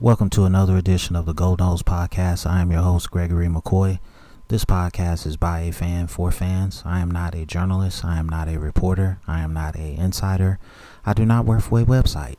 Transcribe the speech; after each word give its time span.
Welcome 0.00 0.30
to 0.30 0.44
another 0.44 0.76
edition 0.76 1.16
of 1.16 1.26
the 1.26 1.34
Gold 1.34 1.58
Nose 1.58 1.82
Podcast. 1.82 2.48
I 2.48 2.60
am 2.60 2.70
your 2.70 2.82
host, 2.82 3.10
Gregory 3.10 3.48
McCoy. 3.48 3.98
This 4.46 4.64
podcast 4.64 5.26
is 5.26 5.36
by 5.36 5.62
a 5.62 5.72
fan 5.72 6.06
for 6.06 6.30
fans. 6.30 6.84
I 6.86 7.00
am 7.00 7.10
not 7.10 7.34
a 7.34 7.44
journalist. 7.44 8.04
I 8.04 8.18
am 8.18 8.28
not 8.28 8.46
a 8.46 8.60
reporter. 8.60 9.18
I 9.26 9.40
am 9.40 9.52
not 9.52 9.74
a 9.74 9.96
insider. 9.96 10.60
I 11.04 11.14
do 11.14 11.26
not 11.26 11.46
work 11.46 11.62
for 11.62 11.80
a 11.80 11.84
website. 11.84 12.36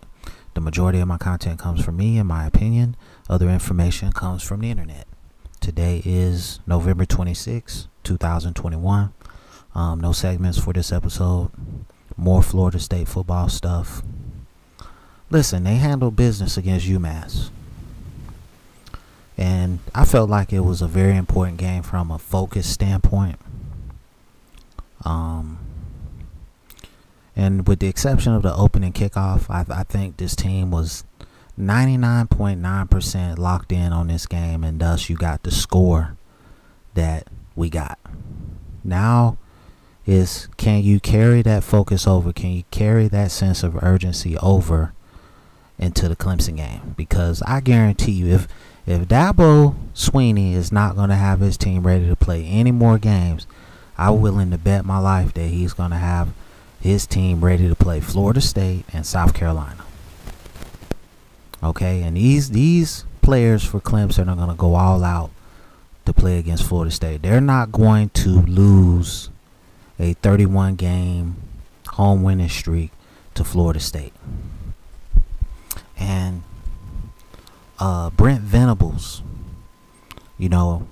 The 0.54 0.62
majority 0.62 1.02
of 1.02 1.10
my 1.10 1.18
content 1.18 1.60
comes 1.60 1.84
from 1.84 1.98
me, 1.98 2.18
in 2.18 2.28
my 2.28 2.46
opinion. 2.46 2.96
Other 3.30 3.50
information 3.50 4.14
comes 4.14 4.42
from 4.42 4.62
the 4.62 4.72
internet. 4.72 5.06
Today 5.60 6.02
is 6.06 6.62
November 6.66 7.04
26, 7.04 7.90
2021. 8.06 9.14
Um, 9.76 10.00
no 10.00 10.14
segments 10.14 10.58
for 10.58 10.72
this 10.72 10.94
episode. 10.94 11.52
More 12.16 12.42
Florida 12.42 12.80
State 12.80 13.10
football 13.10 13.50
stuff. 13.50 14.02
Listen, 15.32 15.64
they 15.64 15.76
handled 15.76 16.16
business 16.16 16.58
against 16.58 16.88
UMass. 16.88 17.50
And 19.38 19.80
I 19.96 20.04
felt 20.04 20.30
like 20.30 20.52
it 20.52 20.62
was 20.62 20.82
a 20.82 20.88
very 20.88 21.16
important 21.16 21.58
game 21.58 21.84
from 21.84 22.12
a 22.12 22.20
focus 22.20 22.68
standpoint. 22.68 23.38
Um, 25.06 25.60
and 27.36 27.66
with 27.68 27.80
the 27.80 27.88
exception 27.88 28.34
of 28.34 28.42
the 28.42 28.54
opening 28.54 28.92
kickoff, 28.92 29.50
I, 29.50 29.66
I 29.74 29.84
think 29.84 30.18
this 30.18 30.36
team 30.36 30.72
was 30.72 31.06
99.9% 31.58 33.38
locked 33.38 33.72
in 33.72 33.94
on 33.94 34.08
this 34.08 34.26
game, 34.26 34.64
and 34.64 34.80
thus 34.80 35.10
you 35.10 35.16
got 35.16 35.44
the 35.44 35.52
score 35.52 36.18
that 36.96 37.28
we 37.56 37.70
got. 37.70 37.98
Now 38.84 39.38
is 40.06 40.48
can 40.58 40.84
you 40.84 41.00
carry 41.00 41.42
that 41.44 41.64
focus 41.64 42.08
over? 42.08 42.34
Can 42.34 42.50
you 42.52 42.64
carry 42.72 43.08
that 43.10 43.32
sense 43.32 43.64
of 43.64 43.82
urgency 43.84 44.38
over 44.40 44.94
into 45.80 46.10
the 46.10 46.16
Clemson 46.16 46.58
game 46.58 46.94
because 46.98 47.42
I 47.44 47.62
guarantee 47.62 48.12
you 48.12 48.28
if 48.28 48.48
if 48.86 49.08
Dabo 49.08 49.76
Swinney 49.94 50.54
is 50.54 50.72
not 50.72 50.96
going 50.96 51.10
to 51.10 51.16
have 51.16 51.40
his 51.40 51.58
team 51.58 51.86
ready 51.86 52.08
to 52.08 52.16
play 52.16 52.46
any 52.46 52.72
more 52.72 52.98
games, 52.98 53.48
I'm 53.98 54.20
willing 54.20 54.52
to 54.52 54.58
bet 54.58 54.84
my 54.84 54.98
life 54.98 55.34
that 55.36 55.48
he's 55.48 55.74
going 55.74 55.92
to 55.92 55.98
have 55.98 56.30
his 56.80 57.06
team 57.06 57.44
ready 57.44 57.68
to 57.68 57.76
play 57.76 58.00
Florida 58.00 58.42
State 58.42 58.86
and 58.92 59.06
South 59.06 59.34
Carolina. 59.34 59.86
Okay, 61.62 62.02
and 62.02 62.18
these 62.18 62.50
these 62.50 63.06
players 63.22 63.64
for 63.64 63.80
Clemson 63.80 64.28
are 64.28 64.36
going 64.36 64.50
to 64.50 64.56
go 64.56 64.76
all 64.76 65.04
out 65.04 65.30
to 66.06 66.14
play 66.14 66.40
against 66.40 66.66
Florida 66.66 66.92
State. 66.92 67.22
They're 67.22 67.42
not 67.42 67.72
going 67.72 68.10
to 68.10 68.42
lose 68.42 69.30
a 70.00 70.14
31 70.14 70.76
game 70.76 71.36
home 71.90 72.24
winning 72.24 72.50
streak 72.50 72.92
to 73.36 73.44
Florida 73.44 73.80
State 73.80 74.14
and 76.00 76.44
uh, 77.80 78.10
Brent 78.12 78.42
Venables, 78.42 79.24
you 80.38 80.50
know, 80.50 80.88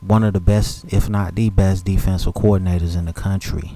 one 0.00 0.24
of 0.24 0.32
the 0.32 0.40
best, 0.40 0.84
if 0.92 1.08
not 1.08 1.34
the 1.34 1.50
best, 1.50 1.84
defensive 1.84 2.34
coordinators 2.34 2.96
in 2.96 3.04
the 3.04 3.12
country. 3.12 3.72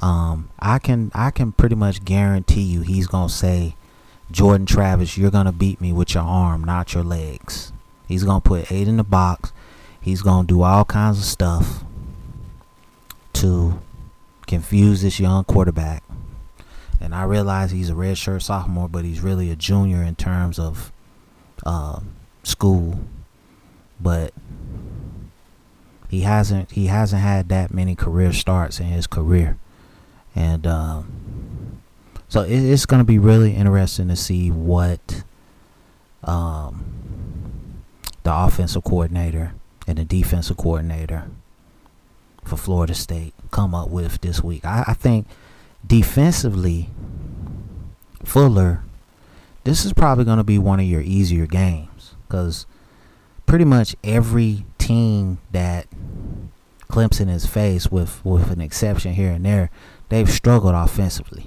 Um, 0.00 0.50
I 0.60 0.78
can 0.78 1.10
I 1.14 1.30
can 1.30 1.52
pretty 1.52 1.74
much 1.74 2.04
guarantee 2.04 2.62
you 2.62 2.82
he's 2.82 3.06
gonna 3.06 3.28
say, 3.28 3.74
Jordan 4.30 4.66
Travis, 4.66 5.16
you're 5.16 5.30
gonna 5.30 5.52
beat 5.52 5.80
me 5.80 5.92
with 5.92 6.14
your 6.14 6.22
arm, 6.24 6.62
not 6.62 6.94
your 6.94 7.02
legs. 7.02 7.72
He's 8.06 8.24
gonna 8.24 8.40
put 8.40 8.70
eight 8.70 8.88
in 8.88 8.96
the 8.96 9.04
box. 9.04 9.52
He's 10.00 10.22
gonna 10.22 10.46
do 10.46 10.62
all 10.62 10.84
kinds 10.84 11.18
of 11.18 11.24
stuff 11.24 11.84
to 13.34 13.80
confuse 14.46 15.02
this 15.02 15.20
young 15.20 15.44
quarterback 15.44 16.02
and 17.00 17.14
I 17.14 17.24
realize 17.24 17.70
he's 17.70 17.90
a 17.90 17.94
redshirt 17.94 18.42
sophomore, 18.42 18.88
but 18.88 19.04
he's 19.04 19.20
really 19.20 19.50
a 19.50 19.56
junior 19.56 20.02
in 20.02 20.16
terms 20.16 20.58
of 20.58 20.92
uh, 21.64 22.00
school. 22.42 23.00
But 24.00 24.32
he 26.08 26.20
hasn't 26.20 26.70
he 26.70 26.86
hasn't 26.86 27.22
had 27.22 27.48
that 27.50 27.72
many 27.72 27.94
career 27.94 28.32
starts 28.32 28.80
in 28.80 28.86
his 28.86 29.06
career, 29.06 29.56
and 30.34 30.66
um, 30.66 31.80
so 32.28 32.42
it, 32.42 32.52
it's 32.52 32.86
going 32.86 33.00
to 33.00 33.04
be 33.04 33.18
really 33.18 33.54
interesting 33.54 34.08
to 34.08 34.16
see 34.16 34.50
what 34.50 35.24
um, 36.24 37.82
the 38.22 38.34
offensive 38.34 38.84
coordinator 38.84 39.52
and 39.86 39.98
the 39.98 40.04
defensive 40.04 40.56
coordinator 40.56 41.30
for 42.44 42.56
Florida 42.56 42.94
State 42.94 43.34
come 43.50 43.74
up 43.74 43.88
with 43.88 44.20
this 44.20 44.42
week. 44.42 44.64
I, 44.64 44.84
I 44.88 44.94
think 44.94 45.26
defensively, 45.86 46.90
Fuller, 48.24 48.82
this 49.64 49.84
is 49.84 49.92
probably 49.92 50.24
going 50.24 50.38
to 50.38 50.44
be 50.44 50.58
one 50.58 50.80
of 50.80 50.86
your 50.86 51.00
easier 51.00 51.46
games 51.46 52.14
because 52.26 52.66
pretty 53.46 53.64
much 53.64 53.96
every 54.04 54.64
team 54.78 55.38
that 55.50 55.86
Clemson 56.90 57.28
has 57.28 57.46
faced, 57.46 57.92
with 57.92 58.24
with 58.24 58.50
an 58.50 58.60
exception 58.60 59.14
here 59.14 59.30
and 59.30 59.44
there, 59.44 59.70
they've 60.08 60.30
struggled 60.30 60.74
offensively. 60.74 61.46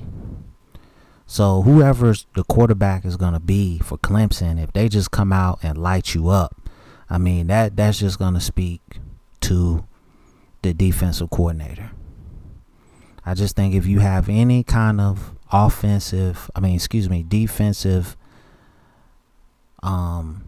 So 1.26 1.62
whoever's 1.62 2.28
the 2.36 2.44
quarterback 2.44 3.06
is 3.06 3.18
going 3.18 3.34
to 3.34 3.40
be 3.40 3.80
for 3.80 3.98
Clemson, 3.98 4.62
if 4.62 4.74
they 4.74 4.90
just 4.90 5.12
come 5.12 5.32
out 5.32 5.60
and 5.64 5.78
light 5.78 6.14
you 6.14 6.30
up, 6.30 6.70
I 7.10 7.18
mean 7.18 7.48
that 7.48 7.76
that's 7.76 8.00
just 8.00 8.20
going 8.20 8.34
to 8.34 8.42
speak 8.42 8.82
to 9.42 9.86
the 10.62 10.74
defensive 10.74 11.30
coordinator. 11.30 11.92
I 13.26 13.34
just 13.34 13.56
think 13.56 13.76
if 13.76 13.86
you 13.86 14.00
have 14.00 14.30
any 14.30 14.64
kind 14.64 15.00
of 15.00 15.34
offensive, 15.52 16.50
I 16.56 16.60
mean, 16.60 16.76
excuse 16.76 17.10
me, 17.10 17.24
defensive 17.24 18.18
um 19.84 20.44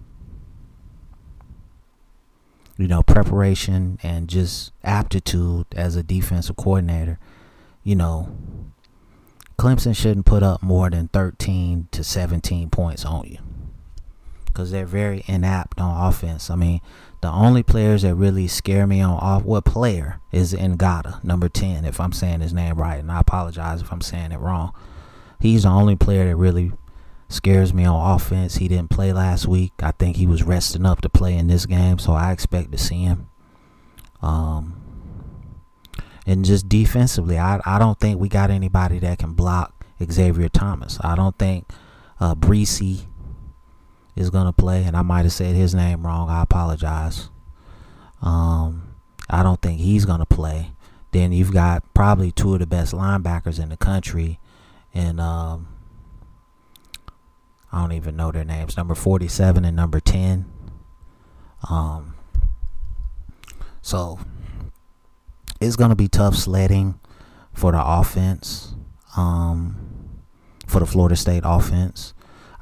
you 2.77 2.87
know, 2.87 3.03
preparation 3.03 3.99
and 4.01 4.27
just 4.27 4.71
aptitude 4.83 5.67
as 5.75 5.95
a 5.95 6.01
defensive 6.01 6.55
coordinator, 6.55 7.19
you 7.83 7.95
know, 7.95 8.35
Clemson 9.59 9.95
shouldn't 9.95 10.25
put 10.25 10.41
up 10.41 10.63
more 10.63 10.89
than 10.89 11.07
13 11.09 11.87
to 11.91 12.03
17 12.03 12.71
points 12.71 13.05
on 13.05 13.25
you 13.25 13.37
because 14.53 14.71
they're 14.71 14.85
very 14.85 15.23
inapt 15.27 15.81
on 15.81 16.07
offense. 16.07 16.49
I 16.49 16.55
mean, 16.55 16.81
the 17.21 17.29
only 17.29 17.63
players 17.63 18.03
that 18.03 18.15
really 18.15 18.47
scare 18.47 18.85
me 18.85 19.01
on 19.01 19.17
off 19.17 19.43
what 19.43 19.65
player 19.65 20.19
is 20.31 20.53
Ngata, 20.53 21.23
number 21.23 21.49
10, 21.49 21.85
if 21.85 21.99
I'm 21.99 22.11
saying 22.11 22.41
his 22.41 22.53
name 22.53 22.75
right. 22.75 22.99
And 22.99 23.11
I 23.11 23.19
apologize 23.19 23.81
if 23.81 23.91
I'm 23.91 24.01
saying 24.01 24.31
it 24.31 24.39
wrong. 24.39 24.73
He's 25.39 25.63
the 25.63 25.69
only 25.69 25.95
player 25.95 26.25
that 26.25 26.35
really 26.35 26.71
scares 27.29 27.73
me 27.73 27.85
on 27.85 28.15
offense. 28.15 28.55
He 28.55 28.67
didn't 28.67 28.89
play 28.89 29.11
last 29.11 29.47
week. 29.47 29.73
I 29.81 29.91
think 29.91 30.17
he 30.17 30.27
was 30.27 30.43
resting 30.43 30.85
up 30.85 31.01
to 31.01 31.09
play 31.09 31.35
in 31.35 31.47
this 31.47 31.65
game, 31.65 31.97
so 31.97 32.13
I 32.13 32.31
expect 32.31 32.71
to 32.71 32.77
see 32.77 33.03
him. 33.03 33.29
Um, 34.21 34.81
and 36.25 36.45
just 36.45 36.69
defensively, 36.69 37.37
I, 37.37 37.59
I 37.65 37.79
don't 37.79 37.99
think 37.99 38.19
we 38.19 38.29
got 38.29 38.51
anybody 38.51 38.99
that 38.99 39.19
can 39.19 39.33
block 39.33 39.85
Xavier 40.09 40.49
Thomas. 40.49 40.97
I 41.01 41.15
don't 41.15 41.37
think 41.37 41.69
uh, 42.19 42.35
Bresee 42.35 43.05
is 44.15 44.29
going 44.29 44.45
to 44.45 44.53
play, 44.53 44.83
and 44.83 44.95
I 44.95 45.01
might 45.01 45.23
have 45.23 45.33
said 45.33 45.55
his 45.55 45.73
name 45.73 46.05
wrong. 46.05 46.29
I 46.29 46.43
apologize. 46.43 47.29
Um, 48.21 48.95
I 49.29 49.43
don't 49.43 49.61
think 49.61 49.79
he's 49.79 50.05
going 50.05 50.19
to 50.19 50.25
play. 50.25 50.71
Then 51.11 51.31
you've 51.31 51.51
got 51.53 51.93
probably 51.93 52.31
two 52.31 52.53
of 52.53 52.59
the 52.59 52.65
best 52.65 52.93
linebackers 52.93 53.61
in 53.61 53.69
the 53.69 53.77
country, 53.77 54.39
and 54.93 55.19
um, 55.19 55.67
I 57.71 57.81
don't 57.81 57.91
even 57.91 58.15
know 58.15 58.31
their 58.31 58.45
names. 58.45 58.77
Number 58.77 58.95
forty-seven 58.95 59.65
and 59.65 59.75
number 59.75 59.99
ten. 59.99 60.45
Um, 61.69 62.15
so 63.81 64.19
it's 65.61 65.75
going 65.75 65.89
to 65.89 65.95
be 65.95 66.07
tough 66.07 66.35
sledding 66.35 66.99
for 67.53 67.71
the 67.71 67.83
offense, 67.83 68.75
um, 69.15 70.21
for 70.67 70.79
the 70.79 70.85
Florida 70.85 71.15
State 71.15 71.43
offense. 71.45 72.13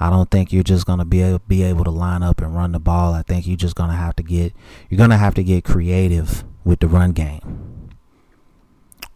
I 0.01 0.09
don't 0.09 0.31
think 0.31 0.51
you're 0.51 0.63
just 0.63 0.87
gonna 0.87 1.05
be 1.05 1.21
able, 1.21 1.43
be 1.47 1.61
able 1.61 1.83
to 1.83 1.91
line 1.91 2.23
up 2.23 2.41
and 2.41 2.55
run 2.55 2.71
the 2.71 2.79
ball. 2.79 3.13
I 3.13 3.21
think 3.21 3.45
you're 3.45 3.55
just 3.55 3.75
gonna 3.75 3.95
have 3.95 4.15
to 4.15 4.23
get 4.23 4.51
you're 4.89 4.97
gonna 4.97 5.17
have 5.17 5.35
to 5.35 5.43
get 5.43 5.63
creative 5.63 6.43
with 6.63 6.79
the 6.79 6.87
run 6.87 7.11
game. 7.11 7.89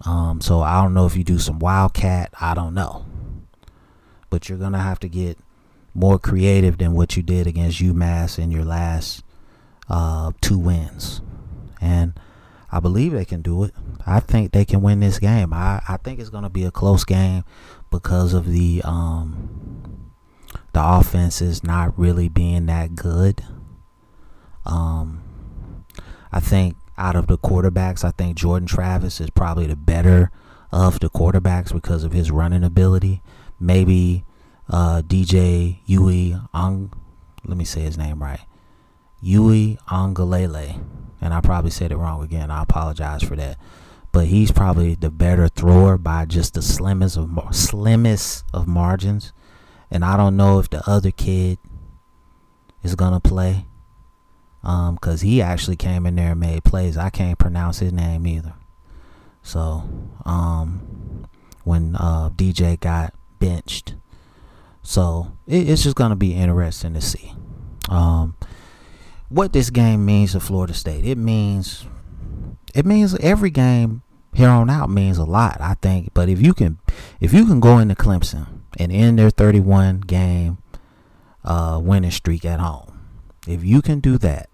Um, 0.06 0.42
so 0.42 0.62
I 0.62 0.84
don't 0.84 0.94
know 0.94 1.08
if 1.08 1.18
you 1.18 1.24
do 1.24 1.40
some 1.40 1.58
wildcat. 1.58 2.32
I 2.40 2.54
don't 2.54 2.76
know, 2.76 3.04
but 4.30 4.48
you're 4.48 4.60
gonna 4.60 4.80
have 4.80 5.00
to 5.00 5.10
get 5.10 5.40
more 5.96 6.20
creative 6.20 6.78
than 6.78 6.94
what 6.94 7.18
you 7.18 7.24
did 7.24 7.48
against 7.48 7.82
UMass 7.82 8.38
in 8.38 8.52
your 8.52 8.66
last 8.66 9.24
uh, 9.90 10.34
two 10.40 10.60
wins, 10.60 11.20
and 11.82 12.14
I 12.72 12.80
believe 12.80 13.12
they 13.12 13.26
can 13.26 13.42
do 13.42 13.64
it. 13.64 13.74
I 14.06 14.20
think 14.20 14.52
they 14.52 14.66
can 14.66 14.84
win 14.84 15.00
this 15.00 15.18
game. 15.18 15.52
I, 15.52 15.82
I 15.90 15.98
think 15.98 16.20
it's 16.20 16.30
gonna 16.30 16.52
be 16.52 16.64
a 16.64 16.70
close 16.70 17.04
game 17.06 17.44
because 17.90 18.36
of 18.36 18.52
the 18.52 18.84
um, 18.84 19.95
the 20.76 20.86
offense 20.86 21.42
is 21.42 21.64
not 21.64 21.98
really 21.98 22.28
being 22.28 22.66
that 22.66 22.96
good. 22.96 23.42
Um, 24.66 25.24
I 26.34 26.42
think 26.42 26.76
out 26.98 27.16
of 27.16 27.28
the 27.28 27.38
quarterbacks, 27.38 28.04
I 28.04 28.12
think 28.12 28.36
Jordan 28.36 28.68
Travis 28.68 29.22
is 29.22 29.30
probably 29.30 29.68
the 29.68 29.78
better 29.78 30.32
of 30.74 31.00
the 31.00 31.10
quarterbacks 31.10 31.72
because 31.72 32.04
of 32.04 32.12
his 32.12 32.30
running 32.30 32.66
ability. 32.66 33.22
Maybe 33.58 34.26
uh, 34.70 35.02
DJ 35.02 35.78
Yui 35.86 36.36
Ang, 36.54 36.92
let 37.46 37.56
me 37.58 37.64
say 37.64 37.80
his 37.80 37.98
name 37.98 38.22
right, 38.22 38.42
Yui 39.22 39.78
Angalele, 39.88 40.84
and 41.22 41.34
I 41.34 41.40
probably 41.40 41.72
said 41.72 41.94
it 41.94 41.98
wrong 41.98 42.22
again. 42.22 42.52
I 42.52 42.64
apologize 42.64 43.24
for 43.24 43.38
that. 43.38 43.58
But 44.12 44.28
he's 44.28 44.52
probably 44.52 44.96
the 44.96 45.10
better 45.10 45.48
thrower 45.48 45.98
by 45.98 46.26
just 46.26 46.54
the 46.54 46.62
slimmest 46.62 47.16
of 47.16 47.30
slimmest 47.56 48.44
of 48.54 48.68
margins. 48.68 49.32
And 49.96 50.04
I 50.04 50.18
don't 50.18 50.36
know 50.36 50.60
if 50.60 50.70
the 50.70 50.84
other 50.90 51.10
kid 51.10 51.58
is 52.84 52.96
gonna 52.96 53.22
play, 53.22 53.66
um, 54.62 54.98
cause 54.98 55.22
he 55.22 55.42
actually 55.42 55.78
came 55.78 56.06
in 56.06 56.18
there 56.18 56.32
and 56.32 56.40
made 56.42 56.66
plays. 56.66 56.98
I 56.98 57.10
can't 57.10 57.40
pronounce 57.40 57.80
his 57.80 57.94
name 57.94 58.28
either. 58.28 58.56
So, 59.42 59.90
um, 60.26 61.28
when 61.64 61.96
uh, 61.96 62.30
DJ 62.32 62.78
got 62.78 63.14
benched, 63.40 63.96
so 64.82 65.32
it, 65.48 65.70
it's 65.70 65.84
just 65.84 65.96
gonna 65.96 66.18
be 66.18 66.34
interesting 66.34 66.94
to 66.94 67.00
see. 67.00 67.32
Um, 67.88 68.36
what 69.30 69.54
this 69.54 69.70
game 69.70 70.06
means 70.06 70.34
to 70.34 70.42
Florida 70.42 70.74
State. 70.74 71.06
It 71.06 71.18
means 71.18 71.86
it 72.74 72.86
means 72.86 73.16
every 73.20 73.50
game 73.50 74.02
here 74.34 74.50
on 74.50 74.70
out 74.70 74.90
means 74.90 75.18
a 75.18 75.24
lot, 75.24 75.62
I 75.62 75.76
think. 75.76 76.14
But 76.14 76.28
if 76.28 76.42
you 76.42 76.54
can 76.54 76.80
if 77.22 77.32
you 77.32 77.46
can 77.46 77.62
go 77.62 77.80
into 77.80 77.96
Clemson 77.96 78.55
and 78.78 78.92
end 78.92 79.20
their 79.20 79.30
31 79.30 80.02
game 80.02 80.58
uh, 81.44 81.80
winning 81.82 82.12
streak 82.12 82.46
at 82.46 82.60
home, 82.60 83.00
if 83.48 83.64
you 83.64 83.82
can 83.82 84.00
do 84.00 84.18
that, 84.18 84.50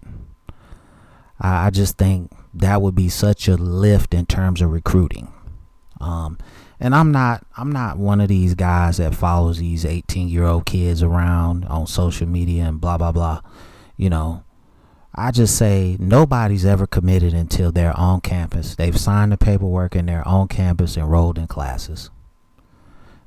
I, 1.40 1.66
I 1.66 1.70
just 1.70 1.98
think 1.98 2.32
that 2.54 2.82
would 2.82 2.94
be 2.94 3.08
such 3.08 3.48
a 3.48 3.56
lift 3.56 4.14
in 4.14 4.26
terms 4.26 4.60
of 4.60 4.70
recruiting. 4.70 5.32
Um, 6.00 6.38
and 6.80 6.96
I'm 6.96 7.12
not 7.12 7.46
I'm 7.56 7.70
not 7.70 7.96
one 7.96 8.20
of 8.20 8.28
these 8.28 8.54
guys 8.54 8.96
that 8.96 9.14
follows 9.14 9.58
these 9.58 9.84
18 9.84 10.28
year 10.28 10.44
old 10.44 10.66
kids 10.66 11.02
around 11.02 11.64
on 11.66 11.86
social 11.86 12.26
media 12.26 12.64
and 12.64 12.80
blah 12.80 12.98
blah 12.98 13.12
blah. 13.12 13.40
You 13.96 14.10
know, 14.10 14.42
I 15.14 15.30
just 15.30 15.56
say 15.56 15.96
nobody's 16.00 16.64
ever 16.64 16.88
committed 16.88 17.34
until 17.34 17.70
they're 17.70 17.96
on 17.96 18.20
campus. 18.20 18.74
They've 18.74 18.98
signed 18.98 19.30
the 19.30 19.36
paperwork 19.36 19.94
and 19.94 20.08
they're 20.08 20.26
on 20.26 20.48
campus 20.48 20.96
enrolled 20.96 21.38
in 21.38 21.46
classes. 21.46 22.10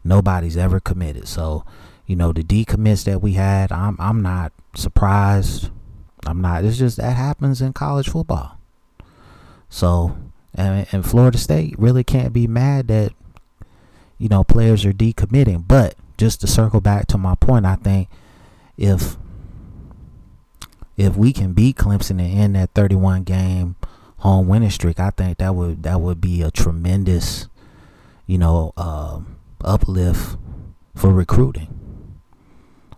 Nobody's 0.05 0.55
ever 0.55 0.79
committed. 0.79 1.27
So, 1.27 1.65
you 2.05 2.15
know, 2.15 2.31
the 2.31 2.43
decommits 2.43 3.03
that 3.05 3.21
we 3.21 3.33
had, 3.33 3.71
I'm 3.71 3.97
I'm 3.99 4.21
not 4.21 4.53
surprised. 4.75 5.71
I'm 6.25 6.41
not. 6.41 6.63
It's 6.63 6.77
just 6.77 6.97
that 6.97 7.17
happens 7.17 7.61
in 7.61 7.73
college 7.73 8.09
football. 8.09 8.59
So, 9.67 10.15
and, 10.53 10.87
and 10.91 11.05
Florida 11.05 11.37
State 11.37 11.77
really 11.77 12.03
can't 12.03 12.33
be 12.33 12.47
mad 12.47 12.87
that 12.87 13.13
you 14.17 14.29
know 14.29 14.43
players 14.43 14.85
are 14.85 14.93
decommitting. 14.93 15.67
But 15.67 15.95
just 16.17 16.39
to 16.41 16.47
circle 16.47 16.81
back 16.81 17.07
to 17.07 17.17
my 17.17 17.33
point, 17.35 17.65
I 17.65 17.75
think 17.75 18.07
if 18.77 19.17
if 20.97 21.17
we 21.17 21.33
can 21.33 21.53
beat 21.53 21.77
Clemson 21.77 22.21
and 22.21 22.21
end 22.21 22.55
that 22.55 22.73
31 22.73 23.23
game 23.23 23.75
home 24.17 24.47
winning 24.47 24.69
streak, 24.69 24.99
I 24.99 25.09
think 25.09 25.39
that 25.39 25.55
would 25.55 25.83
that 25.83 25.99
would 25.99 26.21
be 26.21 26.41
a 26.41 26.51
tremendous, 26.51 27.47
you 28.25 28.37
know, 28.37 28.73
uh, 28.77 29.19
uplift 29.65 30.37
for 30.95 31.11
recruiting. 31.13 31.67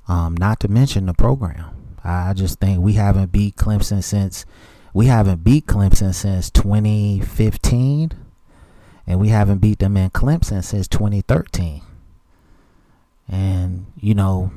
Um, 0.07 0.35
not 0.35 0.59
to 0.61 0.67
mention 0.67 1.05
the 1.05 1.13
program. 1.13 1.65
I 2.03 2.33
just 2.33 2.59
think 2.59 2.79
we 2.79 2.93
haven't 2.93 3.31
beat 3.31 3.55
Clemson 3.55 4.03
since 4.03 4.45
we 4.93 5.07
haven't 5.07 5.43
beat 5.43 5.65
Clemson 5.65 6.13
since 6.13 6.49
2015, 6.49 8.11
and 9.05 9.19
we 9.19 9.29
haven't 9.29 9.59
beat 9.59 9.79
them 9.79 9.97
in 9.97 10.09
Clemson 10.11 10.63
since 10.63 10.87
2013. 10.87 11.81
And 13.27 13.87
you 13.99 14.13
know, 14.13 14.51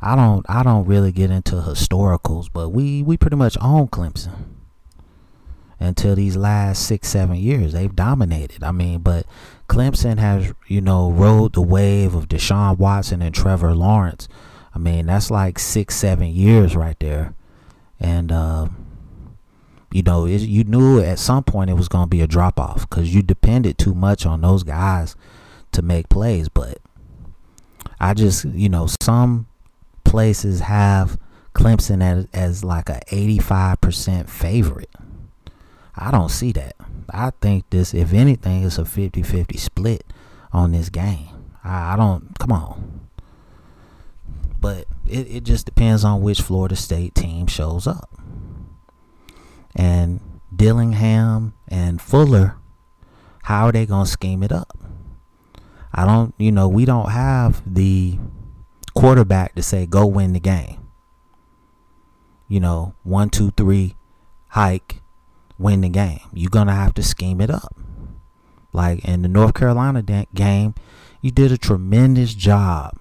I 0.00 0.16
don't 0.16 0.46
I 0.48 0.62
don't 0.62 0.86
really 0.86 1.12
get 1.12 1.30
into 1.30 1.56
historicals, 1.56 2.48
but 2.50 2.70
we 2.70 3.02
we 3.02 3.16
pretty 3.16 3.36
much 3.36 3.58
own 3.60 3.88
Clemson 3.88 4.55
until 5.78 6.14
these 6.14 6.36
last 6.36 6.86
six 6.86 7.08
seven 7.08 7.36
years. 7.36 7.72
They've 7.72 7.94
dominated. 7.94 8.62
I 8.62 8.72
mean, 8.72 9.00
but 9.00 9.26
Clemson 9.68 10.18
has 10.18 10.52
you 10.66 10.80
know 10.80 11.10
rode 11.10 11.54
the 11.54 11.62
wave 11.62 12.14
of 12.14 12.28
Deshaun 12.28 12.78
Watson 12.78 13.22
and 13.22 13.34
Trevor 13.34 13.74
Lawrence. 13.74 14.28
I 14.74 14.78
mean, 14.78 15.06
that's 15.06 15.30
like 15.30 15.58
six 15.58 15.94
seven 15.96 16.28
years 16.28 16.76
right 16.76 16.98
there, 16.98 17.34
and. 18.00 18.32
Uh, 18.32 18.68
you 19.92 20.02
know, 20.02 20.26
it, 20.26 20.42
you 20.42 20.62
knew 20.64 21.00
at 21.00 21.18
some 21.18 21.42
point 21.42 21.70
it 21.70 21.74
was 21.74 21.88
going 21.88 22.04
to 22.04 22.10
be 22.10 22.20
a 22.20 22.26
drop 22.26 22.60
off 22.60 22.86
because 22.88 23.14
you 23.14 23.22
depended 23.22 23.78
too 23.78 23.94
much 23.94 24.26
on 24.26 24.42
those 24.42 24.62
guys 24.62 25.16
to 25.72 25.80
make 25.80 26.10
plays. 26.10 26.50
But 26.50 26.78
I 27.98 28.12
just, 28.12 28.44
you 28.44 28.68
know, 28.68 28.88
some 29.00 29.46
places 30.04 30.60
have 30.60 31.18
Clemson 31.54 32.02
as, 32.02 32.26
as 32.34 32.64
like 32.64 32.90
a 32.90 33.00
85% 33.08 34.28
favorite. 34.28 34.90
I 35.96 36.10
don't 36.10 36.30
see 36.30 36.52
that. 36.52 36.76
I 37.10 37.30
think 37.40 37.70
this, 37.70 37.94
if 37.94 38.12
anything, 38.12 38.62
is 38.62 38.78
a 38.78 38.84
50 38.84 39.22
50 39.22 39.56
split 39.56 40.04
on 40.52 40.72
this 40.72 40.88
game. 40.88 41.28
I, 41.64 41.94
I 41.94 41.96
don't, 41.96 42.38
come 42.38 42.52
on. 42.52 43.08
But 44.60 44.86
it, 45.06 45.28
it 45.28 45.44
just 45.44 45.66
depends 45.66 46.04
on 46.04 46.22
which 46.22 46.40
Florida 46.40 46.76
State 46.76 47.14
team 47.14 47.46
shows 47.46 47.86
up. 47.86 48.10
And 49.74 50.20
Dillingham 50.54 51.54
and 51.68 52.00
Fuller, 52.00 52.56
how 53.44 53.66
are 53.66 53.72
they 53.72 53.86
going 53.86 54.06
to 54.06 54.10
scheme 54.10 54.42
it 54.42 54.52
up? 54.52 54.78
I 55.92 56.04
don't, 56.04 56.34
you 56.38 56.52
know, 56.52 56.68
we 56.68 56.84
don't 56.84 57.10
have 57.10 57.62
the 57.66 58.18
quarterback 58.94 59.54
to 59.54 59.62
say, 59.62 59.86
go 59.86 60.06
win 60.06 60.32
the 60.32 60.40
game. 60.40 60.88
You 62.48 62.60
know, 62.60 62.94
one, 63.02 63.30
two, 63.30 63.50
three, 63.52 63.96
hike, 64.48 65.00
win 65.58 65.80
the 65.80 65.88
game. 65.88 66.20
You're 66.32 66.50
going 66.50 66.66
to 66.66 66.72
have 66.72 66.94
to 66.94 67.02
scheme 67.02 67.40
it 67.40 67.50
up. 67.50 67.76
Like 68.72 69.04
in 69.04 69.22
the 69.22 69.28
North 69.28 69.54
Carolina 69.54 70.02
game, 70.34 70.74
you 71.20 71.30
did 71.30 71.50
a 71.50 71.58
tremendous 71.58 72.34
job 72.34 72.98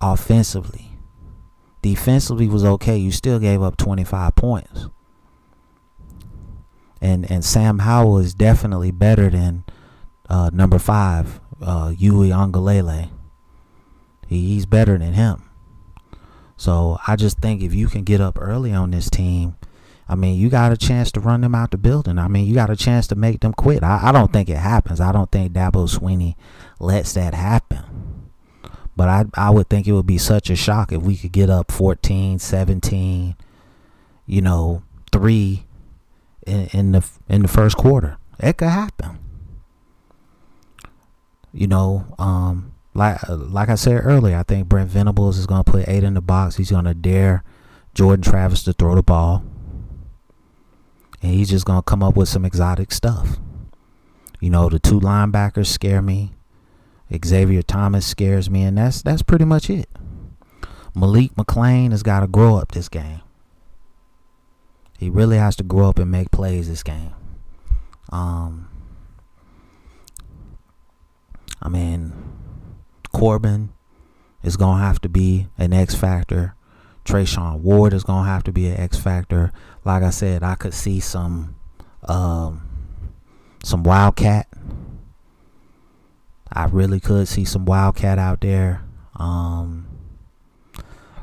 offensively. 0.00 0.92
Defensively 1.82 2.46
was 2.46 2.64
okay. 2.64 2.96
You 2.96 3.10
still 3.10 3.38
gave 3.38 3.62
up 3.62 3.76
25 3.76 4.34
points. 4.36 4.86
And 7.00 7.30
and 7.30 7.42
Sam 7.42 7.78
Howell 7.80 8.18
is 8.18 8.34
definitely 8.34 8.90
better 8.90 9.30
than 9.30 9.64
uh, 10.28 10.50
number 10.52 10.78
five, 10.78 11.40
uh, 11.60 11.94
Yui 11.96 12.28
Angalele. 12.28 13.10
He's 14.28 14.66
better 14.66 14.98
than 14.98 15.14
him. 15.14 15.50
So 16.56 16.98
I 17.06 17.16
just 17.16 17.38
think 17.38 17.62
if 17.62 17.74
you 17.74 17.88
can 17.88 18.04
get 18.04 18.20
up 18.20 18.36
early 18.38 18.72
on 18.72 18.90
this 18.90 19.08
team, 19.08 19.56
I 20.10 20.16
mean, 20.16 20.40
you 20.40 20.48
got 20.48 20.72
a 20.72 20.76
chance 20.76 21.12
to 21.12 21.20
run 21.20 21.40
them 21.40 21.54
out 21.54 21.70
the 21.70 21.78
building. 21.78 22.18
I 22.18 22.26
mean, 22.26 22.44
you 22.44 22.52
got 22.52 22.68
a 22.68 22.74
chance 22.74 23.06
to 23.06 23.14
make 23.14 23.38
them 23.40 23.52
quit. 23.52 23.84
I, 23.84 24.08
I 24.08 24.12
don't 24.12 24.32
think 24.32 24.48
it 24.48 24.56
happens. 24.56 25.00
I 25.00 25.12
don't 25.12 25.30
think 25.30 25.52
Dabo 25.52 25.88
Swinney 25.88 26.34
lets 26.80 27.12
that 27.12 27.32
happen. 27.32 28.28
But 28.96 29.08
I, 29.08 29.24
I 29.34 29.50
would 29.50 29.68
think 29.68 29.86
it 29.86 29.92
would 29.92 30.08
be 30.08 30.18
such 30.18 30.50
a 30.50 30.56
shock 30.56 30.90
if 30.90 31.00
we 31.00 31.16
could 31.16 31.30
get 31.30 31.48
up 31.48 31.70
14, 31.70 32.40
17, 32.40 33.36
you 34.26 34.42
know, 34.42 34.82
three 35.12 35.64
in, 36.44 36.66
in 36.72 36.92
the 36.92 37.08
in 37.28 37.42
the 37.42 37.48
first 37.48 37.76
quarter. 37.76 38.18
It 38.40 38.56
could 38.56 38.68
happen. 38.68 39.20
You 41.52 41.68
know, 41.68 42.16
um, 42.18 42.72
like 42.94 43.18
like 43.28 43.68
I 43.68 43.76
said 43.76 44.00
earlier, 44.04 44.36
I 44.36 44.42
think 44.42 44.68
Brent 44.68 44.90
Venables 44.90 45.38
is 45.38 45.46
going 45.46 45.62
to 45.62 45.70
put 45.70 45.88
eight 45.88 46.02
in 46.02 46.14
the 46.14 46.20
box. 46.20 46.56
He's 46.56 46.72
going 46.72 46.84
to 46.86 46.94
dare 46.94 47.44
Jordan 47.94 48.22
Travis 48.22 48.64
to 48.64 48.72
throw 48.72 48.96
the 48.96 49.04
ball, 49.04 49.44
and 51.22 51.32
he's 51.32 51.50
just 51.50 51.66
to 51.66 51.82
come 51.82 52.02
up 52.02 52.16
with 52.16 52.28
some 52.28 52.44
exotic 52.44 52.92
stuff. 52.92 53.38
You 54.40 54.50
know, 54.50 54.68
the 54.68 54.78
two 54.78 55.00
linebackers 55.00 55.66
scare 55.66 56.00
me. 56.00 56.32
Xavier 57.24 57.62
Thomas 57.62 58.06
scares 58.06 58.48
me, 58.48 58.62
and 58.62 58.78
that's 58.78 59.02
that's 59.02 59.22
pretty 59.22 59.44
much 59.44 59.68
it. 59.68 59.88
Malik 60.94 61.34
McClain 61.34 61.90
has 61.90 62.02
got 62.02 62.20
to 62.20 62.26
grow 62.26 62.56
up 62.56 62.72
this 62.72 62.88
game. 62.88 63.20
He 64.98 65.08
really 65.10 65.36
has 65.38 65.56
to 65.56 65.64
grow 65.64 65.88
up 65.88 65.98
and 65.98 66.10
make 66.10 66.30
plays 66.30 66.68
this 66.68 66.82
game. 66.82 67.14
Um, 68.10 68.68
I 71.62 71.68
mean, 71.68 72.12
Corbin 73.12 73.72
is 74.42 74.56
gonna 74.56 74.82
have 74.82 75.00
to 75.02 75.08
be 75.08 75.48
an 75.58 75.72
X 75.72 75.94
factor. 75.94 76.54
Treshaun 77.04 77.60
Ward 77.60 77.92
is 77.92 78.04
gonna 78.04 78.28
have 78.28 78.44
to 78.44 78.52
be 78.52 78.68
an 78.68 78.76
X 78.76 78.98
factor. 78.98 79.52
Like 79.84 80.02
I 80.02 80.10
said, 80.10 80.42
I 80.42 80.54
could 80.54 80.74
see 80.74 81.00
some 81.00 81.56
um, 82.04 82.68
some 83.62 83.82
Wildcat. 83.82 84.48
I 86.52 86.64
really 86.66 87.00
could 87.00 87.28
see 87.28 87.44
some 87.44 87.64
Wildcat 87.64 88.18
out 88.18 88.40
there. 88.40 88.82
Um, 89.16 89.86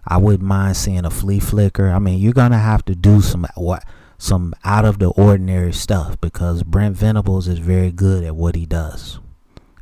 I 0.05 0.17
wouldn't 0.17 0.47
mind 0.47 0.77
seeing 0.77 1.05
a 1.05 1.09
flea 1.09 1.39
flicker. 1.39 1.89
I 1.89 1.99
mean, 1.99 2.19
you're 2.19 2.33
gonna 2.33 2.59
have 2.59 2.85
to 2.85 2.95
do 2.95 3.21
some 3.21 3.45
what 3.55 3.83
some 4.17 4.53
out 4.63 4.85
of 4.85 4.99
the 4.99 5.09
ordinary 5.09 5.73
stuff 5.73 6.19
because 6.21 6.63
Brent 6.63 6.95
Venables 6.95 7.47
is 7.47 7.59
very 7.59 7.91
good 7.91 8.23
at 8.23 8.35
what 8.35 8.55
he 8.55 8.65
does, 8.65 9.19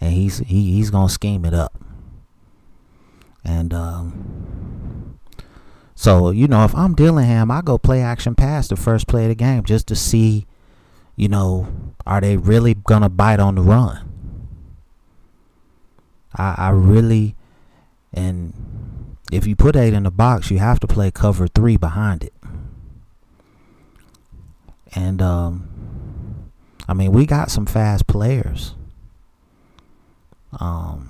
and 0.02 0.14
he's 0.14 0.40
he, 0.40 0.74
he's 0.74 0.90
gonna 0.90 1.10
scheme 1.10 1.46
it 1.46 1.54
up. 1.54 1.80
And 3.44 3.74
um, 3.74 4.85
so, 5.96 6.30
you 6.30 6.48
know, 6.48 6.66
if 6.66 6.76
I'm 6.76 6.94
Dillingham, 6.94 7.50
I 7.50 7.62
go 7.62 7.78
play 7.78 8.02
action 8.02 8.36
pass 8.36 8.68
the 8.68 8.76
first 8.76 9.08
play 9.08 9.24
of 9.24 9.30
the 9.30 9.36
game 9.36 9.64
just 9.64 9.88
to 9.88 9.96
see, 9.96 10.46
you 11.16 11.30
know, 11.30 11.68
are 12.06 12.20
they 12.20 12.36
really 12.36 12.74
going 12.74 13.02
to 13.02 13.10
bite 13.10 13.40
on 13.40 13.56
the 13.56 13.62
run? 13.62 14.12
I, 16.36 16.56
I 16.58 16.70
really, 16.70 17.36
and 18.14 18.54
if 19.32 19.48
you 19.48 19.56
put 19.56 19.78
eight 19.78 19.94
in 19.94 20.04
the 20.04 20.12
box, 20.12 20.52
you 20.52 20.60
have 20.60 20.82
to 20.82 20.88
play 20.88 21.12
cover 21.12 21.48
three 21.48 21.78
behind 21.78 22.26
it. 22.26 22.34
And, 24.94 25.22
um, 25.22 26.52
I 26.90 26.94
mean, 26.94 27.14
we 27.14 27.26
got 27.26 27.50
some 27.50 27.66
fast 27.66 28.06
players. 28.06 28.76
Um, 30.60 31.10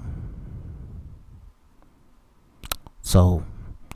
so 3.02 3.44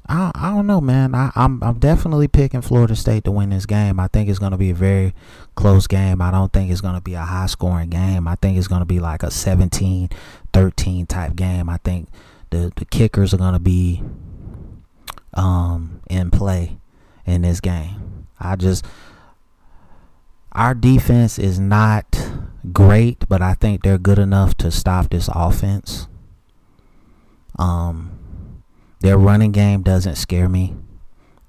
I 0.09 0.31
I 0.33 0.49
don't 0.49 0.65
know, 0.65 0.81
man. 0.81 1.13
I, 1.13 1.31
I'm 1.35 1.63
I'm 1.63 1.77
definitely 1.77 2.27
picking 2.27 2.61
Florida 2.61 2.95
State 2.95 3.23
to 3.25 3.31
win 3.31 3.51
this 3.51 3.67
game. 3.67 3.99
I 3.99 4.07
think 4.07 4.27
it's 4.27 4.39
going 4.39 4.51
to 4.51 4.57
be 4.57 4.71
a 4.71 4.75
very 4.75 5.13
close 5.53 5.85
game. 5.85 6.19
I 6.19 6.31
don't 6.31 6.51
think 6.51 6.71
it's 6.71 6.81
going 6.81 6.95
to 6.95 7.01
be 7.01 7.13
a 7.13 7.21
high 7.21 7.45
scoring 7.45 7.91
game. 7.91 8.27
I 8.27 8.35
think 8.35 8.57
it's 8.57 8.67
going 8.67 8.81
to 8.81 8.85
be 8.85 8.99
like 8.99 9.21
a 9.21 9.27
17-13 9.27 11.07
type 11.07 11.35
game. 11.35 11.69
I 11.69 11.77
think 11.77 12.09
the 12.49 12.73
the 12.75 12.85
kickers 12.85 13.35
are 13.35 13.37
going 13.37 13.53
to 13.53 13.59
be 13.59 14.01
um 15.35 16.01
in 16.09 16.31
play 16.31 16.77
in 17.25 17.43
this 17.43 17.61
game. 17.61 18.27
I 18.39 18.55
just 18.55 18.83
our 20.53 20.73
defense 20.73 21.37
is 21.37 21.59
not 21.59 22.31
great, 22.73 23.29
but 23.29 23.43
I 23.43 23.53
think 23.53 23.83
they're 23.83 23.99
good 23.99 24.17
enough 24.17 24.57
to 24.57 24.71
stop 24.71 25.11
this 25.11 25.29
offense. 25.31 26.07
Um 27.59 28.18
their 28.99 29.17
running 29.17 29.51
game 29.51 29.81
doesn't 29.81 30.15
scare 30.15 30.49
me. 30.49 30.75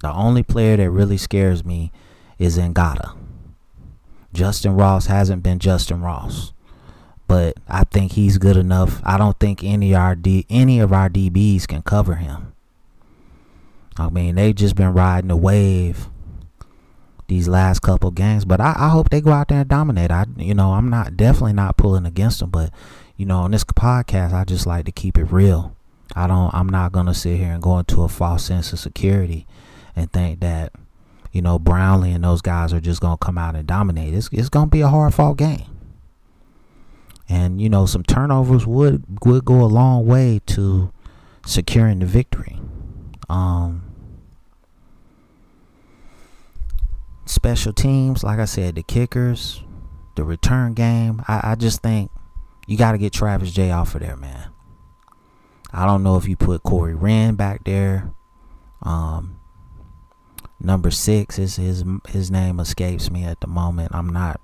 The 0.01 0.11
only 0.11 0.43
player 0.43 0.77
that 0.77 0.89
really 0.89 1.17
scares 1.17 1.63
me 1.63 1.91
is 2.39 2.57
Ngata. 2.57 3.15
Justin 4.33 4.75
Ross 4.75 5.07
hasn't 5.07 5.43
been 5.43 5.59
Justin 5.59 6.01
Ross, 6.01 6.53
but 7.27 7.57
I 7.67 7.83
think 7.83 8.13
he's 8.13 8.37
good 8.37 8.57
enough. 8.57 9.01
I 9.03 9.17
don't 9.17 9.39
think 9.39 9.63
any 9.63 9.93
of 9.93 9.99
our 9.99 10.15
D, 10.15 10.45
any 10.49 10.79
of 10.79 10.93
our 10.93 11.09
DBs 11.09 11.67
can 11.67 11.81
cover 11.81 12.15
him. 12.15 12.53
I 13.97 14.09
mean, 14.09 14.35
they've 14.35 14.55
just 14.55 14.75
been 14.75 14.93
riding 14.93 15.27
the 15.27 15.35
wave 15.35 16.07
these 17.27 17.47
last 17.47 17.81
couple 17.81 18.11
games, 18.11 18.45
but 18.45 18.59
I, 18.59 18.73
I 18.77 18.89
hope 18.89 19.09
they 19.09 19.21
go 19.21 19.31
out 19.31 19.49
there 19.49 19.61
and 19.61 19.69
dominate. 19.69 20.11
I, 20.11 20.25
you 20.37 20.53
know, 20.53 20.73
I'm 20.73 20.89
not 20.89 21.15
definitely 21.15 21.53
not 21.53 21.77
pulling 21.77 22.05
against 22.05 22.39
them, 22.39 22.49
but 22.49 22.73
you 23.17 23.25
know, 23.25 23.39
on 23.39 23.51
this 23.51 23.63
podcast, 23.63 24.33
I 24.33 24.45
just 24.45 24.65
like 24.65 24.85
to 24.85 24.91
keep 24.91 25.17
it 25.17 25.25
real. 25.25 25.75
I 26.15 26.27
don't 26.27 26.53
I'm 26.53 26.67
not 26.67 26.91
gonna 26.91 27.13
sit 27.13 27.37
here 27.37 27.51
and 27.51 27.61
go 27.61 27.79
into 27.79 28.03
a 28.03 28.07
false 28.07 28.45
sense 28.45 28.73
of 28.73 28.79
security 28.79 29.47
and 29.95 30.11
think 30.11 30.39
that, 30.41 30.73
you 31.31 31.41
know, 31.41 31.59
Brownlee 31.59 32.11
and 32.11 32.23
those 32.23 32.41
guys 32.41 32.73
are 32.73 32.79
just 32.81 33.01
gonna 33.01 33.17
come 33.17 33.37
out 33.37 33.55
and 33.55 33.67
dominate. 33.67 34.13
It's 34.13 34.29
it's 34.31 34.49
gonna 34.49 34.67
be 34.67 34.81
a 34.81 34.87
hard 34.87 35.13
fought 35.13 35.37
game. 35.37 35.65
And, 37.29 37.61
you 37.61 37.69
know, 37.69 37.85
some 37.85 38.03
turnovers 38.03 38.67
would 38.67 39.03
would 39.25 39.45
go 39.45 39.61
a 39.61 39.65
long 39.65 40.05
way 40.05 40.41
to 40.47 40.91
securing 41.45 41.99
the 41.99 42.05
victory. 42.05 42.59
Um 43.29 43.83
special 47.25 47.71
teams, 47.71 48.23
like 48.23 48.39
I 48.39 48.45
said, 48.45 48.75
the 48.75 48.83
kickers, 48.83 49.63
the 50.15 50.23
return 50.23 50.73
game. 50.73 51.23
I, 51.27 51.51
I 51.51 51.55
just 51.55 51.81
think 51.81 52.11
you 52.67 52.77
got 52.77 52.91
to 52.91 52.97
get 52.97 53.13
Travis 53.13 53.51
Jay 53.51 53.71
off 53.71 53.95
of 53.95 54.01
there, 54.01 54.17
man. 54.17 54.50
I 55.73 55.85
don't 55.85 56.03
know 56.03 56.17
if 56.17 56.27
you 56.27 56.35
put 56.35 56.63
Corey 56.63 56.95
Wren 56.95 57.35
back 57.35 57.63
there. 57.63 58.13
Um, 58.81 59.39
number 60.59 60.91
six 60.91 61.39
is 61.39 61.55
his 61.55 61.83
his 62.09 62.29
name 62.29 62.59
escapes 62.59 63.09
me 63.09 63.23
at 63.23 63.39
the 63.39 63.47
moment. 63.47 63.93
I'm 63.93 64.09
not 64.09 64.41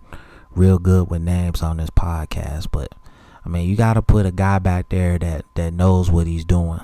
real 0.52 0.80
good 0.80 1.10
with 1.10 1.22
names 1.22 1.62
on 1.62 1.78
this 1.78 1.90
podcast, 1.90 2.68
but 2.72 2.94
I 3.46 3.50
mean 3.50 3.70
you 3.70 3.76
got 3.76 3.96
to 3.96 4.02
put 4.02 4.26
a 4.26 4.32
guy 4.32 4.60
back 4.60 4.90
there 4.90 5.18
that 5.20 5.46
that 5.56 5.74
knows 5.74 6.10
what 6.10 6.28
he's 6.28 6.46
doing. 6.46 6.80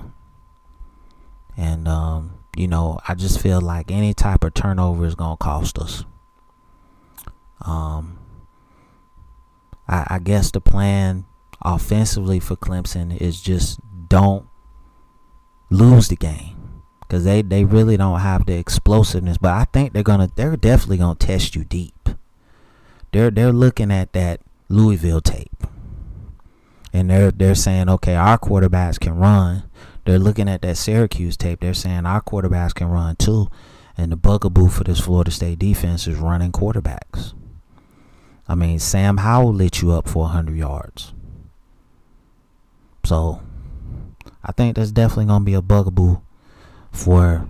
And 1.56 1.88
um, 1.88 2.40
you 2.56 2.68
know, 2.68 3.00
I 3.08 3.16
just 3.16 3.40
feel 3.40 3.62
like 3.62 3.92
any 3.92 4.14
type 4.14 4.44
of 4.44 4.54
turnover 4.54 5.06
is 5.06 5.16
gonna 5.16 5.38
cost 5.38 5.78
us. 5.78 6.06
Um, 7.62 8.20
I, 9.88 10.06
I 10.16 10.20
guess 10.20 10.52
the 10.52 10.60
plan 10.62 11.26
offensively 11.62 12.40
for 12.40 12.56
Clemson 12.56 13.16
is 13.16 13.42
just 13.42 13.80
don't 14.14 14.46
lose 15.72 16.08
the 16.08 16.16
game 16.16 16.56
because 17.02 17.24
they, 17.24 17.42
they 17.42 17.66
really 17.66 17.98
don't 17.98 18.20
have 18.20 18.46
the 18.46 18.54
explosiveness. 18.54 19.40
But 19.40 19.54
I 19.54 19.66
think 19.74 19.92
they're 19.92 20.04
gonna 20.04 20.30
they're 20.36 20.56
definitely 20.56 20.98
gonna 20.98 21.16
test 21.16 21.56
you 21.56 21.64
deep. 21.64 22.10
They're 23.12 23.32
they're 23.32 23.52
looking 23.52 23.92
at 23.92 24.14
that 24.14 24.42
Louisville 24.70 25.20
tape, 25.20 25.66
and 26.94 27.10
they're 27.10 27.32
they're 27.32 27.56
saying, 27.56 27.90
okay, 27.90 28.14
our 28.16 28.38
quarterbacks 28.38 29.00
can 29.00 29.16
run. 29.16 29.64
They're 30.06 30.20
looking 30.20 30.48
at 30.48 30.62
that 30.62 30.78
Syracuse 30.78 31.36
tape. 31.36 31.62
They're 31.62 31.74
saying 31.74 32.06
our 32.06 32.22
quarterbacks 32.22 32.76
can 32.76 32.90
run 32.90 33.16
too. 33.16 33.48
And 33.98 34.12
the 34.12 34.16
bugaboo 34.16 34.70
for 34.70 34.84
this 34.84 35.00
Florida 35.00 35.32
State 35.32 35.58
defense 35.58 36.06
is 36.06 36.18
running 36.18 36.52
quarterbacks. 36.52 37.34
I 38.48 38.54
mean, 38.54 38.78
Sam 38.78 39.18
Howell 39.18 39.54
lit 39.54 39.82
you 39.82 39.92
up 39.92 40.08
for 40.08 40.24
100 40.24 40.56
yards. 40.56 41.14
So 43.06 43.42
I 44.44 44.52
think 44.52 44.76
that's 44.76 44.92
definitely 44.92 45.26
going 45.26 45.42
to 45.42 45.46
be 45.46 45.54
a 45.54 45.62
bugaboo 45.62 46.18
for 46.92 47.50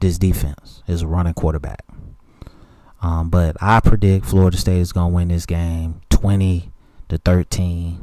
this 0.00 0.18
defense 0.18 0.82
is 0.86 1.02
a 1.02 1.06
running 1.06 1.34
quarterback. 1.34 1.84
Um, 3.02 3.28
but 3.28 3.56
I 3.60 3.80
predict 3.80 4.26
Florida 4.26 4.56
State 4.56 4.78
is 4.80 4.92
going 4.92 5.10
to 5.10 5.14
win 5.14 5.28
this 5.28 5.46
game 5.46 6.00
20 6.10 6.72
to 7.10 7.18
13. 7.18 8.00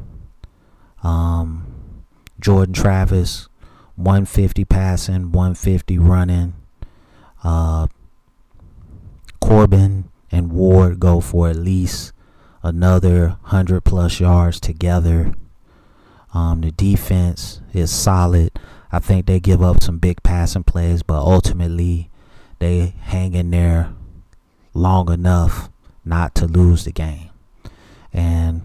Um, 1.03 2.03
Jordan 2.39 2.73
Travis, 2.73 3.47
150 3.95 4.65
passing, 4.65 5.31
150 5.31 5.97
running. 5.97 6.53
Uh, 7.43 7.87
Corbin 9.39 10.09
and 10.31 10.51
Ward 10.51 10.99
go 10.99 11.19
for 11.19 11.49
at 11.49 11.55
least 11.55 12.13
another 12.63 13.37
100 13.41 13.81
plus 13.81 14.19
yards 14.19 14.59
together. 14.59 15.33
Um, 16.33 16.61
the 16.61 16.71
defense 16.71 17.61
is 17.73 17.91
solid. 17.91 18.57
I 18.91 18.99
think 18.99 19.25
they 19.25 19.39
give 19.39 19.61
up 19.61 19.83
some 19.83 19.99
big 19.99 20.23
passing 20.23 20.63
plays, 20.63 21.03
but 21.03 21.19
ultimately 21.19 22.09
they 22.59 22.93
hang 23.01 23.33
in 23.33 23.51
there 23.51 23.93
long 24.73 25.11
enough 25.11 25.69
not 26.05 26.35
to 26.35 26.47
lose 26.47 26.85
the 26.85 26.91
game. 26.91 27.29
And 28.13 28.61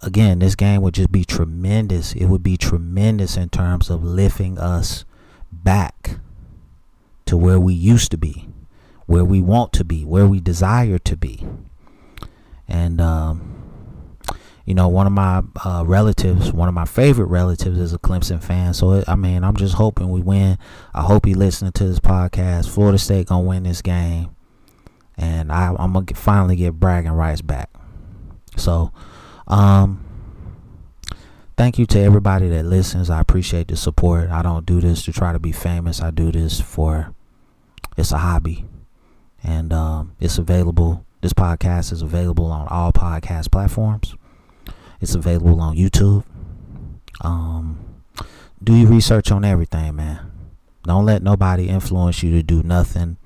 again, 0.00 0.40
this 0.40 0.54
game 0.54 0.82
would 0.82 0.94
just 0.94 1.12
be 1.12 1.24
tremendous. 1.24 2.12
It 2.12 2.26
would 2.26 2.42
be 2.42 2.56
tremendous 2.56 3.36
in 3.36 3.48
terms 3.48 3.90
of 3.90 4.04
lifting 4.04 4.58
us 4.58 5.04
back 5.50 6.18
to 7.26 7.36
where 7.36 7.60
we 7.60 7.74
used 7.74 8.10
to 8.10 8.18
be, 8.18 8.48
where 9.06 9.24
we 9.24 9.40
want 9.40 9.72
to 9.74 9.84
be, 9.84 10.04
where 10.04 10.26
we 10.26 10.40
desire 10.40 10.98
to 10.98 11.16
be. 11.16 11.46
And 12.68 13.00
um, 13.00 13.61
you 14.64 14.74
know, 14.74 14.88
one 14.88 15.06
of 15.06 15.12
my 15.12 15.42
uh, 15.64 15.82
relatives, 15.84 16.52
one 16.52 16.68
of 16.68 16.74
my 16.74 16.84
favorite 16.84 17.26
relatives, 17.26 17.78
is 17.78 17.92
a 17.92 17.98
Clemson 17.98 18.42
fan. 18.42 18.74
So 18.74 19.02
I 19.08 19.16
mean, 19.16 19.42
I'm 19.42 19.56
just 19.56 19.74
hoping 19.74 20.10
we 20.10 20.20
win. 20.20 20.56
I 20.94 21.02
hope 21.02 21.26
he 21.26 21.34
listening 21.34 21.72
to 21.72 21.84
this 21.84 21.98
podcast. 21.98 22.68
Florida 22.68 22.98
State 22.98 23.26
gonna 23.26 23.46
win 23.46 23.64
this 23.64 23.82
game, 23.82 24.34
and 25.16 25.50
I, 25.50 25.70
am 25.70 25.92
gonna 25.92 26.02
get, 26.02 26.16
finally 26.16 26.56
get 26.56 26.74
bragging 26.74 27.12
rights 27.12 27.42
back. 27.42 27.70
So, 28.56 28.92
um, 29.48 30.04
thank 31.56 31.78
you 31.78 31.86
to 31.86 31.98
everybody 31.98 32.48
that 32.50 32.64
listens. 32.64 33.10
I 33.10 33.20
appreciate 33.20 33.66
the 33.66 33.76
support. 33.76 34.30
I 34.30 34.42
don't 34.42 34.64
do 34.64 34.80
this 34.80 35.04
to 35.06 35.12
try 35.12 35.32
to 35.32 35.40
be 35.40 35.52
famous. 35.52 36.00
I 36.00 36.12
do 36.12 36.30
this 36.30 36.60
for 36.60 37.12
it's 37.96 38.12
a 38.12 38.18
hobby, 38.18 38.64
and 39.42 39.72
um, 39.72 40.14
it's 40.20 40.38
available. 40.38 41.04
This 41.20 41.32
podcast 41.32 41.92
is 41.92 42.02
available 42.02 42.46
on 42.46 42.68
all 42.68 42.92
podcast 42.92 43.50
platforms. 43.50 44.14
It's 45.02 45.16
available 45.16 45.60
on 45.60 45.76
YouTube. 45.76 46.24
Um, 47.20 47.80
do 48.62 48.74
your 48.74 48.88
research 48.88 49.32
on 49.32 49.44
everything, 49.44 49.96
man. 49.96 50.30
Don't 50.84 51.04
let 51.04 51.22
nobody 51.24 51.68
influence 51.68 52.22
you 52.22 52.30
to 52.30 52.42
do 52.42 52.62
nothing. 52.62 53.16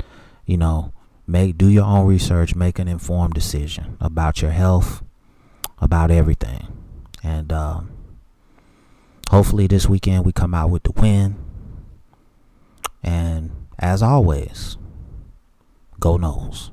You 0.47 0.57
know, 0.57 0.95
make 1.27 1.59
do 1.59 1.69
your 1.69 1.85
own 1.85 2.07
research, 2.07 2.55
make 2.55 2.79
an 2.79 2.89
informed 2.89 3.35
decision 3.35 3.99
about 4.01 4.41
your 4.41 4.53
health, 4.53 5.05
about 5.79 6.11
everything. 6.11 6.67
And 7.23 7.53
um, 7.53 7.91
hopefully 9.29 9.67
this 9.67 9.87
weekend 9.87 10.25
we 10.25 10.33
come 10.33 10.55
out 10.55 10.71
with 10.71 10.85
the 10.85 10.93
win. 10.93 11.37
And 13.03 13.51
as 13.79 14.03
always, 14.03 14.79
go 16.01 16.17
Noles. 16.17 16.71